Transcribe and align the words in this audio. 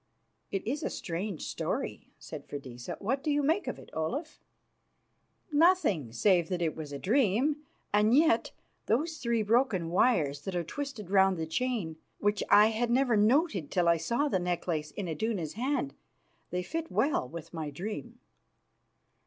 "It 0.49 0.65
is 0.65 0.81
a 0.81 0.89
strange 0.89 1.43
story," 1.47 2.07
said 2.17 2.47
Freydisa. 2.47 2.95
"What 2.99 3.21
do 3.23 3.29
you 3.29 3.43
make 3.43 3.67
of 3.67 3.77
it, 3.77 3.91
Olaf?" 3.93 4.39
"Nothing 5.51 6.11
save 6.11 6.49
that 6.49 6.59
it 6.63 6.75
was 6.75 6.91
a 6.91 6.97
dream. 6.97 7.57
And 7.93 8.17
yet 8.17 8.49
those 8.87 9.17
three 9.17 9.43
broken 9.43 9.91
wires 9.91 10.41
that 10.41 10.55
are 10.55 10.63
twisted 10.63 11.11
round 11.11 11.37
the 11.37 11.45
chain, 11.45 11.97
which 12.17 12.41
I 12.49 12.69
had 12.71 12.89
never 12.89 13.15
noted 13.15 13.69
till 13.69 13.87
I 13.87 13.97
saw 13.97 14.27
the 14.27 14.39
necklace 14.39 14.89
in 14.89 15.07
Iduna's 15.07 15.53
hand! 15.53 15.93
They 16.49 16.63
fit 16.63 16.91
well 16.91 17.29
with 17.29 17.53
my 17.53 17.69
dream." 17.69 18.17